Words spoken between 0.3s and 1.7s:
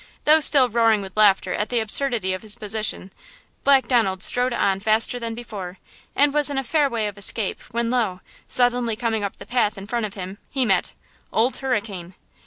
still roaring with laughter at